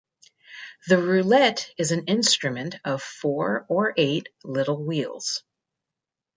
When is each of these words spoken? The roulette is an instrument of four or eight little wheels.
The 0.87 0.97
roulette 0.97 1.69
is 1.77 1.91
an 1.91 2.05
instrument 2.05 2.73
of 2.83 3.03
four 3.03 3.67
or 3.69 3.93
eight 3.95 4.29
little 4.43 4.83
wheels. 4.83 5.43